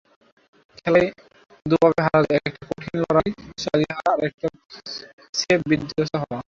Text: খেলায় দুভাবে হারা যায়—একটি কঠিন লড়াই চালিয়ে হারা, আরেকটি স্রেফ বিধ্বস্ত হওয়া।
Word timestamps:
খেলায় 0.77 1.09
দুভাবে 1.65 1.99
হারা 2.05 2.21
যায়—একটি 2.23 2.61
কঠিন 2.69 2.95
লড়াই 3.03 3.29
চালিয়ে 3.63 3.91
হারা, 3.97 4.11
আরেকটি 4.15 4.47
স্রেফ 5.33 5.61
বিধ্বস্ত 5.69 6.13
হওয়া। 6.21 6.37